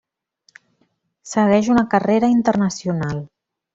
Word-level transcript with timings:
Segueix 1.33 1.69
una 1.73 1.85
carrera 1.93 2.31
internacional. 2.37 3.21